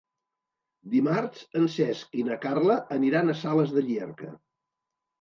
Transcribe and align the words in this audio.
Dimarts 0.93 1.43
en 1.61 1.69
Cesc 1.75 2.19
i 2.23 2.27
na 2.31 2.39
Carla 2.49 2.81
aniran 2.99 3.29
a 3.29 3.39
Sales 3.45 3.79
de 3.81 3.89
Llierca. 3.89 4.37